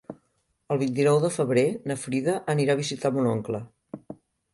[0.75, 3.61] El vint-i-nou de febrer na Frida anirà a visitar mon oncle.